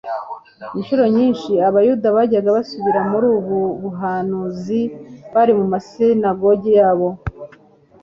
Inshuro 0.77 1.03
nyinshi 1.17 1.51
Abayuda 1.69 2.07
bajyaga 2.17 2.55
basubira 2.57 2.99
muri 3.11 3.25
ubu 3.37 3.57
buhanuzibari 3.81 5.51
mu 5.59 5.65
masinagogi 5.73 6.71
yabo; 6.79 7.09